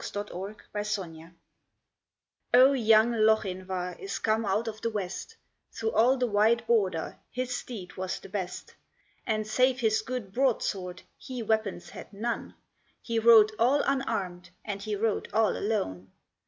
[0.03, 1.31] SIR WALTER SCOTT
[2.55, 5.35] O, young Lochinvar is come out of the West,
[5.71, 8.73] Through all the wide Border his steed was the best;
[9.27, 12.55] And, save his good broadsword, he weapons had none,
[12.99, 16.09] He rode all unarmed and he rode all alone.